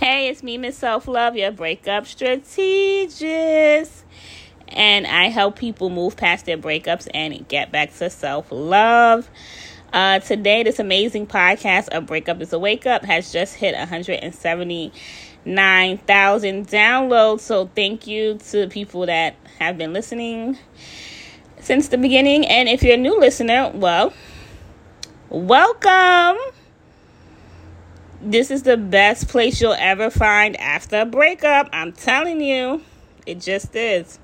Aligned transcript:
Hey, 0.00 0.28
it's 0.28 0.42
me, 0.42 0.56
Miss 0.56 0.78
Self 0.78 1.06
Love, 1.06 1.36
your 1.36 1.52
breakup 1.52 2.06
strategist. 2.06 4.02
And 4.68 5.06
I 5.06 5.26
help 5.26 5.58
people 5.58 5.90
move 5.90 6.16
past 6.16 6.46
their 6.46 6.56
breakups 6.56 7.06
and 7.12 7.46
get 7.48 7.70
back 7.70 7.92
to 7.96 8.08
self 8.08 8.46
love. 8.50 9.28
Uh, 9.92 10.20
today, 10.20 10.62
this 10.62 10.78
amazing 10.78 11.26
podcast, 11.26 11.88
A 11.92 12.00
Breakup 12.00 12.40
is 12.40 12.54
a 12.54 12.58
Wake 12.58 12.86
Up, 12.86 13.04
has 13.04 13.30
just 13.30 13.56
hit 13.56 13.76
179,000 13.76 16.66
downloads. 16.66 17.40
So, 17.40 17.70
thank 17.76 18.06
you 18.06 18.38
to 18.38 18.60
the 18.60 18.68
people 18.68 19.04
that 19.04 19.36
have 19.58 19.76
been 19.76 19.92
listening 19.92 20.56
since 21.58 21.88
the 21.88 21.98
beginning. 21.98 22.46
And 22.46 22.70
if 22.70 22.82
you're 22.82 22.94
a 22.94 22.96
new 22.96 23.20
listener, 23.20 23.70
well, 23.74 24.14
welcome. 25.28 26.38
This 28.22 28.50
is 28.50 28.64
the 28.64 28.76
best 28.76 29.28
place 29.28 29.62
you'll 29.62 29.72
ever 29.72 30.10
find 30.10 30.54
after 30.60 31.00
a 31.00 31.06
breakup. 31.06 31.70
I'm 31.72 31.92
telling 31.92 32.42
you, 32.42 32.82
it 33.24 33.40
just 33.40 33.74
is. 33.74 34.18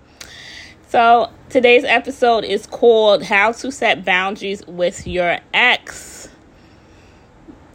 So, 0.88 1.30
today's 1.48 1.84
episode 1.84 2.44
is 2.44 2.66
called 2.66 3.22
How 3.22 3.52
to 3.52 3.72
Set 3.72 4.04
Boundaries 4.04 4.62
with 4.66 5.06
Your 5.06 5.38
Ex. 5.54 6.28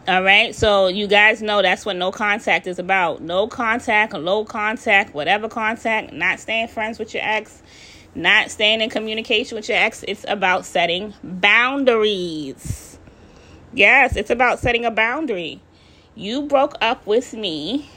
All 0.08 0.22
right, 0.22 0.54
so 0.54 0.90
you 0.90 1.08
guys 1.08 1.42
know 1.42 1.64
that's 1.64 1.88
what 1.88 1.96
no 1.96 2.12
contact 2.12 2.68
is 2.68 2.78
about. 2.78 3.22
No 3.22 3.48
contact, 3.48 4.14
low 4.14 4.46
contact, 4.46 5.16
whatever 5.16 5.50
contact, 5.50 6.14
not 6.14 6.40
staying 6.40 6.68
friends 6.68 7.00
with 7.00 7.16
your 7.16 7.24
ex, 7.24 7.64
not 8.14 8.52
staying 8.52 8.82
in 8.82 8.92
communication 8.92 9.56
with 9.56 9.68
your 9.68 9.80
ex. 9.80 10.06
It's 10.08 10.26
about 10.28 10.68
setting 10.68 11.16
boundaries. 11.24 13.00
Yes, 13.74 14.16
it's 14.16 14.30
about 14.30 14.60
setting 14.60 14.86
a 14.86 14.92
boundary. 14.92 15.62
You 16.16 16.44
broke 16.44 16.76
up 16.82 17.06
with 17.08 17.34
me 17.34 17.90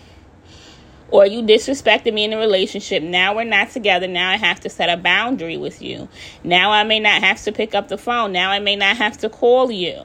or 1.09 1.27
you 1.27 1.43
disrespected 1.43 2.13
me 2.13 2.25
in 2.25 2.33
a 2.33 2.39
relationship. 2.39 3.03
Now 3.03 3.35
we're 3.35 3.45
not 3.45 3.71
together. 3.71 4.07
Now 4.07 4.31
I 4.31 4.37
have 4.37 4.61
to 4.61 4.71
set 4.71 4.89
a 4.89 4.97
boundary 4.97 5.57
with 5.57 5.83
you. 5.83 6.09
Now 6.43 6.71
I 6.71 6.85
may 6.85 7.01
not 7.01 7.23
have 7.23 7.43
to 7.43 7.53
pick 7.53 7.75
up 7.75 7.89
the 7.89 7.99
phone. 7.99 8.33
Now 8.33 8.51
I 8.51 8.59
may 8.59 8.77
not 8.77 8.97
have 8.97 9.19
to 9.19 9.29
call 9.29 9.71
you. 9.71 10.05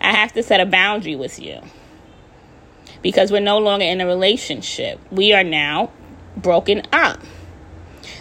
I 0.00 0.12
have 0.12 0.32
to 0.32 0.42
set 0.42 0.60
a 0.60 0.66
boundary 0.66 1.16
with 1.16 1.38
you 1.38 1.60
because 3.02 3.30
we're 3.30 3.40
no 3.40 3.58
longer 3.58 3.84
in 3.84 4.00
a 4.00 4.06
relationship. 4.06 5.00
We 5.10 5.32
are 5.32 5.44
now 5.44 5.90
broken 6.36 6.82
up. 6.92 7.20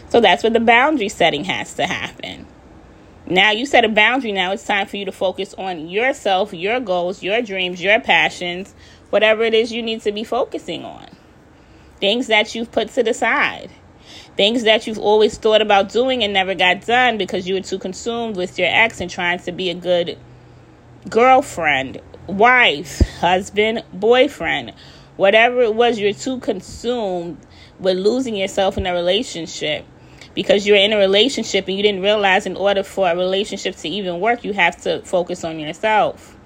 So 0.09 0.19
that's 0.19 0.43
where 0.43 0.51
the 0.51 0.59
boundary 0.59 1.09
setting 1.09 1.45
has 1.45 1.73
to 1.75 1.87
happen. 1.87 2.45
Now 3.27 3.51
you 3.51 3.65
set 3.65 3.85
a 3.85 3.89
boundary. 3.89 4.31
Now 4.31 4.51
it's 4.51 4.65
time 4.65 4.87
for 4.87 4.97
you 4.97 5.05
to 5.05 5.11
focus 5.11 5.53
on 5.57 5.87
yourself, 5.89 6.53
your 6.53 6.79
goals, 6.79 7.21
your 7.21 7.41
dreams, 7.41 7.81
your 7.81 7.99
passions, 7.99 8.73
whatever 9.09 9.43
it 9.43 9.53
is 9.53 9.71
you 9.71 9.81
need 9.81 10.01
to 10.01 10.11
be 10.11 10.23
focusing 10.23 10.83
on. 10.83 11.07
Things 11.99 12.27
that 12.27 12.55
you've 12.55 12.71
put 12.71 12.89
to 12.89 13.03
the 13.03 13.13
side. 13.13 13.69
Things 14.35 14.63
that 14.63 14.87
you've 14.87 14.97
always 14.97 15.37
thought 15.37 15.61
about 15.61 15.89
doing 15.89 16.23
and 16.23 16.33
never 16.33 16.55
got 16.55 16.85
done 16.85 17.17
because 17.17 17.47
you 17.47 17.53
were 17.55 17.61
too 17.61 17.79
consumed 17.79 18.35
with 18.35 18.57
your 18.57 18.69
ex 18.69 18.99
and 18.99 19.09
trying 19.09 19.39
to 19.39 19.51
be 19.51 19.69
a 19.69 19.75
good 19.75 20.17
girlfriend, 21.09 22.01
wife, 22.27 22.99
husband, 23.19 23.83
boyfriend. 23.93 24.73
Whatever 25.15 25.61
it 25.61 25.75
was, 25.75 25.99
you're 25.99 26.13
too 26.13 26.39
consumed 26.39 27.37
with 27.79 27.97
losing 27.97 28.35
yourself 28.35 28.77
in 28.77 28.87
a 28.87 28.93
relationship 28.93 29.85
because 30.33 30.65
you're 30.65 30.77
in 30.77 30.93
a 30.93 30.97
relationship 30.97 31.67
and 31.67 31.75
you 31.75 31.83
didn't 31.83 32.01
realize 32.01 32.45
in 32.45 32.55
order 32.55 32.83
for 32.83 33.09
a 33.09 33.15
relationship 33.15 33.75
to 33.77 33.89
even 33.89 34.19
work, 34.19 34.43
you 34.43 34.53
have 34.53 34.81
to 34.83 35.01
focus 35.01 35.43
on 35.43 35.59
yourself. 35.59 36.37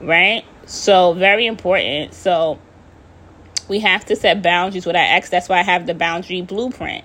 Right? 0.00 0.44
So, 0.66 1.12
very 1.12 1.46
important. 1.46 2.14
So, 2.14 2.58
we 3.68 3.80
have 3.80 4.04
to 4.06 4.16
set 4.16 4.42
boundaries 4.42 4.86
with 4.86 4.96
our 4.96 5.02
ex. 5.02 5.30
That's 5.30 5.48
why 5.48 5.60
I 5.60 5.62
have 5.62 5.86
the 5.86 5.94
boundary 5.94 6.42
blueprint. 6.42 7.04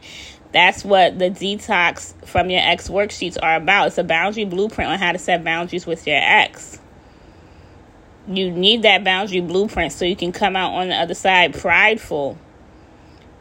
That's 0.52 0.84
what 0.84 1.20
the 1.20 1.30
detox 1.30 2.14
from 2.26 2.50
your 2.50 2.62
ex 2.62 2.90
worksheets 2.90 3.38
are 3.42 3.56
about. 3.56 3.88
It's 3.88 3.98
a 3.98 4.04
boundary 4.04 4.46
blueprint 4.46 4.92
on 4.92 5.00
how 5.00 5.12
to 5.12 5.20
set 5.20 5.44
boundaries 5.44 5.86
with 5.86 6.08
your 6.08 6.17
ex. 6.20 6.80
You 8.28 8.52
need 8.52 8.82
that 8.82 9.04
boundary 9.04 9.42
blueprint 9.42 9.92
so 9.94 10.06
you 10.06 10.16
can 10.16 10.32
come 10.32 10.56
out 10.56 10.73
on 10.73 10.90
the 10.90 10.96
other 10.96 11.14
side 11.14 11.54
prideful 11.54 12.38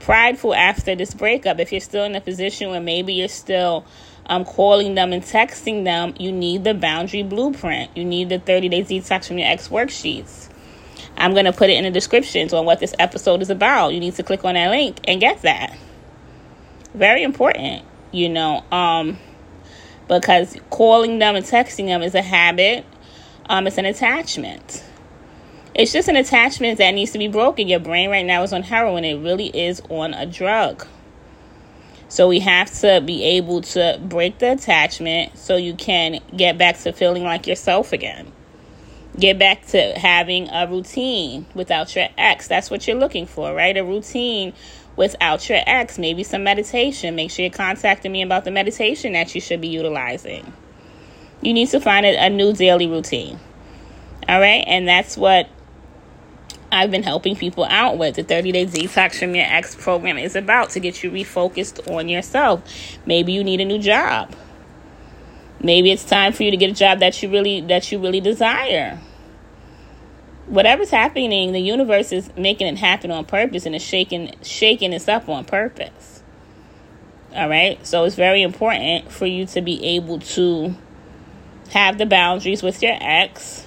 prideful 0.06 0.54
after 0.54 0.94
this 0.94 1.12
breakup. 1.12 1.58
If 1.58 1.72
you're 1.72 1.80
still 1.80 2.04
in 2.04 2.14
a 2.14 2.20
position 2.20 2.70
where 2.70 2.80
maybe 2.80 3.12
you're 3.12 3.26
still 3.26 3.84
um, 4.26 4.44
calling 4.44 4.94
them 4.94 5.12
and 5.12 5.20
texting 5.20 5.82
them, 5.82 6.14
you 6.16 6.30
need 6.30 6.62
the 6.62 6.74
boundary 6.74 7.24
blueprint. 7.24 7.90
You 7.96 8.04
need 8.04 8.28
the 8.28 8.38
30 8.38 8.68
day 8.68 8.82
detox 8.82 9.26
from 9.26 9.38
your 9.38 9.48
ex 9.48 9.66
worksheets. 9.66 10.48
I'm 11.16 11.32
going 11.32 11.46
to 11.46 11.52
put 11.52 11.70
it 11.70 11.72
in 11.72 11.82
the 11.82 11.90
descriptions 11.90 12.52
on 12.52 12.64
what 12.64 12.78
this 12.78 12.94
episode 13.00 13.42
is 13.42 13.50
about. 13.50 13.94
You 13.94 14.00
need 14.00 14.14
to 14.14 14.22
click 14.22 14.44
on 14.44 14.54
that 14.54 14.70
link 14.70 15.00
and 15.08 15.20
get 15.20 15.42
that. 15.42 15.76
Very 16.94 17.24
important, 17.24 17.84
you 18.12 18.28
know, 18.28 18.64
um, 18.70 19.18
because 20.06 20.56
calling 20.70 21.18
them 21.18 21.34
and 21.34 21.44
texting 21.44 21.86
them 21.86 22.02
is 22.02 22.14
a 22.14 22.22
habit, 22.22 22.86
um, 23.48 23.66
it's 23.66 23.76
an 23.76 23.86
attachment. 23.86 24.84
It's 25.78 25.92
just 25.92 26.08
an 26.08 26.16
attachment 26.16 26.78
that 26.78 26.92
needs 26.92 27.10
to 27.10 27.18
be 27.18 27.28
broken. 27.28 27.68
Your 27.68 27.80
brain 27.80 28.08
right 28.08 28.24
now 28.24 28.42
is 28.42 28.54
on 28.54 28.62
heroin, 28.62 29.04
it 29.04 29.22
really 29.22 29.48
is 29.48 29.82
on 29.90 30.14
a 30.14 30.24
drug. 30.24 30.86
So 32.08 32.28
we 32.28 32.40
have 32.40 32.72
to 32.80 33.02
be 33.04 33.22
able 33.24 33.60
to 33.60 34.00
break 34.02 34.38
the 34.38 34.52
attachment 34.52 35.36
so 35.36 35.56
you 35.56 35.74
can 35.74 36.20
get 36.34 36.56
back 36.56 36.78
to 36.78 36.94
feeling 36.94 37.24
like 37.24 37.46
yourself 37.46 37.92
again. 37.92 38.32
Get 39.18 39.38
back 39.38 39.66
to 39.66 39.92
having 39.98 40.48
a 40.48 40.66
routine 40.66 41.44
without 41.54 41.94
your 41.94 42.08
ex. 42.16 42.48
That's 42.48 42.70
what 42.70 42.86
you're 42.86 42.96
looking 42.96 43.26
for, 43.26 43.52
right? 43.52 43.76
A 43.76 43.84
routine 43.84 44.54
without 44.96 45.46
your 45.46 45.60
ex. 45.66 45.98
Maybe 45.98 46.22
some 46.22 46.42
meditation. 46.42 47.14
Make 47.16 47.30
sure 47.30 47.44
you're 47.44 47.52
contacting 47.52 48.12
me 48.12 48.22
about 48.22 48.44
the 48.44 48.50
meditation 48.50 49.12
that 49.12 49.34
you 49.34 49.42
should 49.42 49.60
be 49.60 49.68
utilizing. 49.68 50.54
You 51.42 51.52
need 51.52 51.68
to 51.68 51.80
find 51.80 52.06
a, 52.06 52.16
a 52.16 52.30
new 52.30 52.54
daily 52.54 52.86
routine. 52.86 53.38
All 54.26 54.40
right? 54.40 54.64
And 54.66 54.88
that's 54.88 55.18
what 55.18 55.50
I've 56.72 56.90
been 56.90 57.02
helping 57.02 57.36
people 57.36 57.64
out 57.64 57.96
with. 57.96 58.16
The 58.16 58.22
30 58.22 58.52
Day 58.52 58.66
Detox 58.66 59.18
from 59.18 59.34
Your 59.34 59.44
Ex 59.46 59.74
program 59.74 60.18
is 60.18 60.34
about 60.34 60.70
to 60.70 60.80
get 60.80 61.02
you 61.02 61.10
refocused 61.10 61.90
on 61.92 62.08
yourself. 62.08 62.62
Maybe 63.06 63.32
you 63.32 63.44
need 63.44 63.60
a 63.60 63.64
new 63.64 63.78
job. 63.78 64.34
Maybe 65.60 65.90
it's 65.90 66.04
time 66.04 66.32
for 66.32 66.42
you 66.42 66.50
to 66.50 66.56
get 66.56 66.70
a 66.70 66.74
job 66.74 67.00
that 67.00 67.22
you 67.22 67.30
really 67.30 67.60
that 67.62 67.90
you 67.90 67.98
really 67.98 68.20
desire. 68.20 68.98
Whatever's 70.46 70.90
happening, 70.90 71.52
the 71.52 71.60
universe 71.60 72.12
is 72.12 72.30
making 72.36 72.68
it 72.68 72.78
happen 72.78 73.10
on 73.10 73.24
purpose 73.24 73.66
and 73.66 73.74
is 73.74 73.82
shaking 73.82 74.34
shaking 74.42 74.90
this 74.90 75.08
up 75.08 75.28
on 75.28 75.44
purpose. 75.44 76.22
All 77.34 77.48
right? 77.48 77.84
So 77.86 78.04
it's 78.04 78.16
very 78.16 78.42
important 78.42 79.10
for 79.10 79.26
you 79.26 79.46
to 79.46 79.60
be 79.60 79.84
able 79.84 80.20
to 80.20 80.74
have 81.70 81.98
the 81.98 82.06
boundaries 82.06 82.62
with 82.62 82.82
your 82.82 82.96
ex 83.00 83.65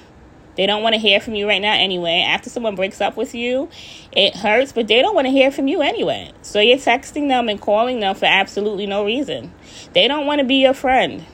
they 0.59 0.65
don't 0.65 0.83
want 0.83 0.93
to 0.93 0.99
hear 0.99 1.21
from 1.21 1.35
you 1.35 1.47
right 1.47 1.61
now 1.61 1.71
anyway. 1.71 2.19
After 2.19 2.49
someone 2.49 2.75
breaks 2.75 2.99
up 2.99 3.15
with 3.15 3.33
you, 3.33 3.69
it 4.11 4.35
hurts, 4.35 4.73
but 4.73 4.89
they 4.89 5.01
don't 5.01 5.15
want 5.15 5.25
to 5.25 5.31
hear 5.31 5.51
from 5.51 5.69
you 5.69 5.81
anyway. 5.81 6.33
So 6.41 6.59
you're 6.59 6.75
texting 6.75 7.29
them 7.29 7.47
and 7.47 7.61
calling 7.61 8.01
them 8.01 8.13
for 8.13 8.25
absolutely 8.25 8.85
no 8.85 9.05
reason. 9.05 9.53
They 9.93 10.05
don't 10.09 10.25
want 10.25 10.39
to 10.39 10.45
be 10.45 10.55
your 10.55 10.73
friend. 10.73 11.25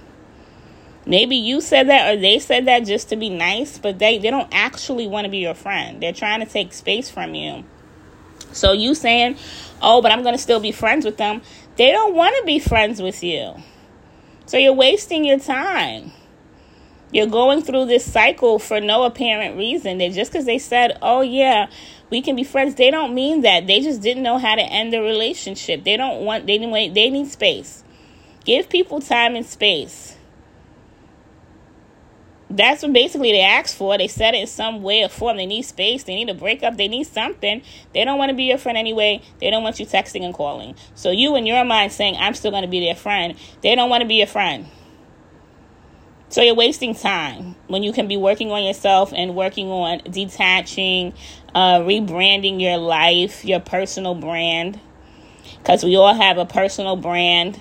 Maybe 1.08 1.38
you 1.38 1.60
said 1.60 1.90
that 1.90 2.14
or 2.14 2.22
they 2.22 2.38
said 2.38 2.66
that 2.68 2.86
just 2.86 3.10
to 3.10 3.16
be 3.16 3.32
nice, 3.32 3.80
but 3.80 3.98
they, 3.98 4.20
they 4.20 4.30
don't 4.30 4.48
actually 4.52 5.08
want 5.08 5.26
to 5.26 5.32
be 5.32 5.40
your 5.40 5.56
friend. 5.56 6.00
They're 6.04 6.14
trying 6.14 6.42
to 6.42 6.46
take 6.46 6.72
space 6.72 7.10
from 7.10 7.34
you. 7.34 7.66
So 8.52 8.74
you 8.74 8.94
saying, 8.94 9.40
oh, 9.82 10.04
but 10.04 10.12
I'm 10.12 10.22
going 10.22 10.36
to 10.36 10.40
still 10.40 10.60
be 10.60 10.72
friends 10.72 11.04
with 11.04 11.18
them. 11.18 11.42
They 11.78 11.92
don't 11.92 12.14
want 12.14 12.36
to 12.40 12.46
be 12.46 12.60
friends 12.60 13.02
with 13.02 13.24
you. 13.24 13.56
So 14.46 14.58
you're 14.58 14.72
wasting 14.74 15.26
your 15.26 15.40
time. 15.40 16.12
You're 17.16 17.28
going 17.28 17.62
through 17.62 17.86
this 17.86 18.04
cycle 18.04 18.60
for 18.60 18.82
no 18.82 19.04
apparent 19.04 19.56
reason. 19.56 20.00
That 20.00 20.12
just 20.12 20.34
because 20.34 20.44
they 20.44 20.60
said, 20.60 20.98
"Oh 21.02 21.22
yeah, 21.22 21.68
we 22.10 22.22
can 22.22 22.36
be 22.36 22.44
friends," 22.44 22.76
they 22.76 22.92
don't 22.92 23.16
mean 23.16 23.40
that. 23.44 23.68
They 23.68 23.80
just 23.80 24.02
didn't 24.02 24.22
know 24.22 24.38
how 24.38 24.56
to 24.56 24.62
end 24.62 24.92
the 24.92 25.00
relationship. 25.00 25.86
They 25.86 25.96
don't 25.96 26.26
want. 26.26 26.46
They 26.46 26.58
need. 26.58 26.94
They 26.94 27.10
need 27.10 27.28
space. 27.30 27.86
Give 28.44 28.68
people 28.68 29.00
time 29.00 29.38
and 29.38 29.46
space. 29.46 30.18
That's 32.50 32.84
what 32.84 32.92
basically 32.92 33.32
they 33.32 33.44
asked 33.44 33.78
for. 33.78 33.98
They 33.98 34.10
said 34.10 34.34
it 34.34 34.42
in 34.42 34.48
some 34.48 34.84
way 34.84 35.02
or 35.02 35.08
form. 35.08 35.38
They 35.38 35.46
need 35.46 35.64
space. 35.64 36.04
They 36.04 36.16
need 36.16 36.28
a 36.28 36.34
breakup. 36.34 36.76
They 36.76 36.90
need 36.90 37.08
something. 37.08 37.62
They 37.94 38.04
don't 38.04 38.18
want 38.18 38.32
to 38.32 38.36
be 38.36 38.44
your 38.44 38.58
friend 38.58 38.78
anyway. 38.78 39.22
They 39.40 39.50
don't 39.50 39.64
want 39.64 39.80
you 39.80 39.86
texting 39.86 40.26
and 40.26 40.34
calling. 40.34 40.76
So 40.96 41.12
you 41.12 41.38
in 41.38 41.46
your 41.46 41.64
mind 41.64 41.94
saying, 41.94 42.18
I'm 42.20 42.34
still 42.34 42.52
going 42.52 42.64
to 42.64 42.68
be 42.68 42.82
their 42.82 42.94
friend. 42.94 43.36
They 43.62 43.74
don't 43.74 43.90
want 43.90 44.02
to 44.02 44.08
be 44.08 44.16
your 44.16 44.28
friend. 44.28 44.68
So 46.36 46.42
you're 46.42 46.54
wasting 46.54 46.94
time 46.94 47.56
when 47.68 47.82
you 47.82 47.94
can 47.94 48.10
be 48.10 48.18
working 48.18 48.52
on 48.52 48.62
yourself 48.62 49.14
and 49.16 49.38
working 49.38 49.70
on 49.70 50.00
detaching, 50.00 51.14
uh, 51.54 51.80
rebranding 51.80 52.60
your 52.60 52.76
life, 52.76 53.46
your 53.46 53.62
personal 53.62 54.16
brand. 54.16 54.78
Because 55.60 55.86
we 55.86 55.96
all 55.96 56.14
have 56.14 56.38
a 56.38 56.46
personal 56.46 56.98
brand. 56.98 57.58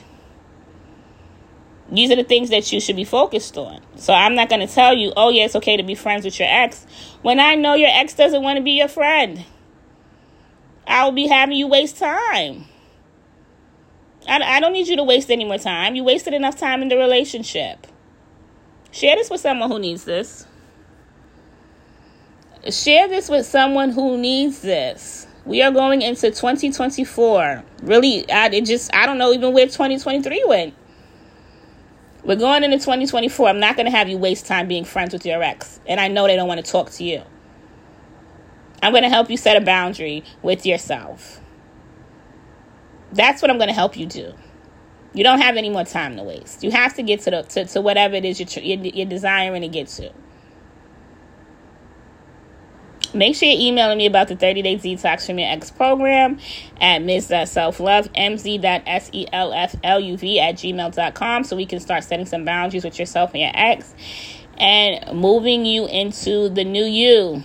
These 1.88 2.10
are 2.10 2.16
the 2.16 2.24
things 2.24 2.50
that 2.50 2.72
you 2.72 2.80
should 2.80 2.96
be 2.96 3.04
focused 3.04 3.56
on. 3.56 3.80
So 3.94 4.12
I'm 4.12 4.34
not 4.34 4.48
going 4.48 4.66
to 4.66 4.74
tell 4.74 4.92
you, 4.92 5.12
oh, 5.16 5.28
yeah, 5.28 5.44
it's 5.44 5.54
okay 5.54 5.76
to 5.76 5.84
be 5.84 5.94
friends 5.94 6.24
with 6.24 6.40
your 6.40 6.48
ex 6.50 6.84
when 7.22 7.38
I 7.38 7.54
know 7.54 7.74
your 7.74 7.90
ex 7.92 8.14
doesn't 8.14 8.42
want 8.42 8.56
to 8.56 8.62
be 8.64 8.72
your 8.72 8.88
friend. 8.88 9.44
I 10.84 11.04
will 11.04 11.12
be 11.12 11.28
having 11.28 11.56
you 11.56 11.68
waste 11.68 11.98
time. 11.98 12.64
I, 14.26 14.40
I 14.40 14.58
don't 14.58 14.72
need 14.72 14.88
you 14.88 14.96
to 14.96 15.04
waste 15.04 15.30
any 15.30 15.44
more 15.44 15.58
time. 15.58 15.94
You 15.94 16.02
wasted 16.02 16.34
enough 16.34 16.56
time 16.56 16.82
in 16.82 16.88
the 16.88 16.96
relationship. 16.96 17.86
Share 18.94 19.16
this 19.16 19.28
with 19.28 19.40
someone 19.40 19.68
who 19.68 19.80
needs 19.80 20.04
this. 20.04 20.46
Share 22.70 23.08
this 23.08 23.28
with 23.28 23.44
someone 23.44 23.90
who 23.90 24.16
needs 24.16 24.62
this. 24.62 25.26
We 25.44 25.62
are 25.62 25.72
going 25.72 26.00
into 26.00 26.30
2024. 26.30 27.64
Really, 27.82 28.30
I 28.30 28.46
it 28.50 28.64
just 28.64 28.94
I 28.94 29.04
don't 29.06 29.18
know 29.18 29.32
even 29.32 29.52
where 29.52 29.66
2023 29.66 30.44
went. 30.46 30.74
We're 32.22 32.36
going 32.36 32.62
into 32.62 32.76
2024. 32.76 33.48
I'm 33.48 33.58
not 33.58 33.74
going 33.74 33.86
to 33.86 33.90
have 33.90 34.08
you 34.08 34.16
waste 34.16 34.46
time 34.46 34.68
being 34.68 34.84
friends 34.84 35.12
with 35.12 35.26
your 35.26 35.42
ex. 35.42 35.80
And 35.86 35.98
I 35.98 36.06
know 36.06 36.28
they 36.28 36.36
don't 36.36 36.46
want 36.46 36.64
to 36.64 36.70
talk 36.70 36.90
to 36.92 37.02
you. 37.02 37.24
I'm 38.80 38.92
going 38.92 39.02
to 39.02 39.08
help 39.08 39.28
you 39.28 39.36
set 39.36 39.60
a 39.60 39.64
boundary 39.64 40.22
with 40.40 40.64
yourself. 40.64 41.40
That's 43.12 43.42
what 43.42 43.50
I'm 43.50 43.58
going 43.58 43.68
to 43.68 43.74
help 43.74 43.96
you 43.96 44.06
do. 44.06 44.34
You 45.14 45.22
don't 45.24 45.40
have 45.40 45.56
any 45.56 45.70
more 45.70 45.84
time 45.84 46.16
to 46.16 46.22
waste. 46.24 46.62
You 46.64 46.72
have 46.72 46.94
to 46.94 47.02
get 47.02 47.20
to 47.20 47.30
the 47.30 47.42
to, 47.42 47.64
to 47.66 47.80
whatever 47.80 48.16
it 48.16 48.24
is 48.24 48.40
you're, 48.40 48.64
you're, 48.64 48.84
you're 48.84 49.06
desiring 49.06 49.62
to 49.62 49.68
get 49.68 49.86
to. 49.88 50.12
Make 53.14 53.36
sure 53.36 53.48
you're 53.48 53.60
emailing 53.60 53.98
me 53.98 54.06
about 54.06 54.26
the 54.26 54.34
30 54.34 54.62
day 54.62 54.76
detox 54.76 55.26
from 55.26 55.38
your 55.38 55.48
ex 55.48 55.70
program 55.70 56.40
at 56.80 56.98
ms.selflove, 57.00 58.08
mz.selfluv 58.12 58.58
at 60.38 60.54
gmail.com 60.56 61.44
so 61.44 61.54
we 61.56 61.66
can 61.66 61.78
start 61.78 62.02
setting 62.02 62.26
some 62.26 62.44
boundaries 62.44 62.82
with 62.84 62.98
yourself 62.98 63.30
and 63.34 63.42
your 63.42 63.52
ex 63.54 63.94
and 64.58 65.16
moving 65.16 65.64
you 65.64 65.86
into 65.86 66.48
the 66.48 66.64
new 66.64 66.84
you. 66.84 67.44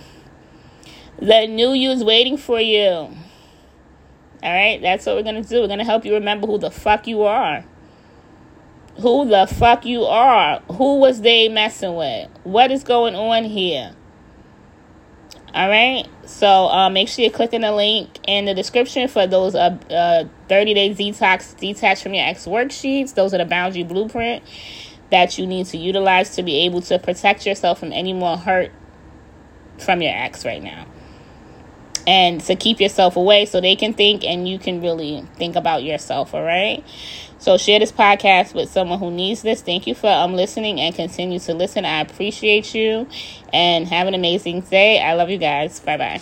The 1.20 1.46
new 1.46 1.72
you 1.72 1.90
is 1.90 2.02
waiting 2.02 2.36
for 2.36 2.60
you. 2.60 3.14
All 4.42 4.52
right, 4.52 4.80
that's 4.80 5.04
what 5.04 5.16
we're 5.16 5.22
to 5.22 5.42
do. 5.42 5.60
We're 5.60 5.76
to 5.76 5.84
help 5.84 6.04
you 6.04 6.14
remember 6.14 6.46
who 6.46 6.58
the 6.58 6.70
fuck 6.70 7.06
you 7.06 7.22
are. 7.22 7.64
Who 9.00 9.28
the 9.28 9.46
fuck 9.46 9.84
you 9.84 10.04
are. 10.04 10.60
Who 10.72 10.98
was 10.98 11.20
they 11.20 11.48
messing 11.48 11.94
with? 11.94 12.30
What 12.44 12.70
is 12.70 12.82
going 12.82 13.14
on 13.14 13.44
here? 13.44 13.94
All 15.52 15.68
right. 15.68 16.06
So 16.26 16.46
uh, 16.46 16.88
make 16.90 17.08
sure 17.08 17.24
you're 17.24 17.32
clicking 17.32 17.62
the 17.62 17.72
link 17.72 18.18
in 18.26 18.44
the 18.44 18.54
description 18.54 19.08
for 19.08 19.26
those 19.26 19.54
uh, 19.54 19.76
uh, 19.90 20.24
30 20.48 20.74
day 20.74 20.90
detox 20.90 21.56
detach 21.58 22.02
from 22.02 22.14
your 22.14 22.24
ex 22.24 22.46
worksheets. 22.46 23.14
Those 23.14 23.34
are 23.34 23.38
the 23.38 23.44
boundary 23.44 23.82
blueprint 23.82 24.44
that 25.10 25.38
you 25.38 25.46
need 25.46 25.66
to 25.66 25.76
utilize 25.76 26.36
to 26.36 26.42
be 26.42 26.60
able 26.60 26.80
to 26.82 26.98
protect 26.98 27.46
yourself 27.46 27.80
from 27.80 27.92
any 27.92 28.12
more 28.12 28.36
hurt 28.36 28.70
from 29.78 30.02
your 30.02 30.12
ex 30.14 30.44
right 30.44 30.62
now. 30.62 30.86
And 32.10 32.40
to 32.42 32.56
keep 32.56 32.80
yourself 32.80 33.14
away 33.14 33.46
so 33.46 33.60
they 33.60 33.76
can 33.76 33.94
think 33.94 34.24
and 34.24 34.48
you 34.48 34.58
can 34.58 34.82
really 34.82 35.24
think 35.36 35.54
about 35.54 35.84
yourself, 35.84 36.34
all 36.34 36.42
right? 36.42 36.82
So 37.38 37.56
share 37.56 37.78
this 37.78 37.92
podcast 37.92 38.52
with 38.52 38.68
someone 38.68 38.98
who 38.98 39.12
needs 39.12 39.42
this. 39.42 39.62
Thank 39.62 39.86
you 39.86 39.94
for 39.94 40.10
um 40.10 40.34
listening 40.34 40.80
and 40.80 40.92
continue 40.94 41.38
to 41.38 41.54
listen. 41.54 41.84
I 41.84 42.00
appreciate 42.00 42.74
you 42.74 43.08
and 43.52 43.86
have 43.86 44.08
an 44.08 44.14
amazing 44.14 44.62
day. 44.62 45.00
I 45.00 45.14
love 45.14 45.30
you 45.30 45.38
guys. 45.38 45.78
Bye 45.78 45.96
bye. 45.96 46.20